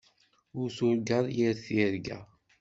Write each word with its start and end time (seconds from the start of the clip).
Ur 0.59 0.67
turgaḍ 0.77 1.25
yir 1.37 1.55
tirga. 1.65 2.19